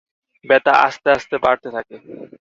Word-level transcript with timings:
ব্যাথা 0.45 0.73
আস্তে 0.85 1.07
আস্তে 1.15 1.35
বাড়তে 1.43 1.67
থাকে। 1.75 1.95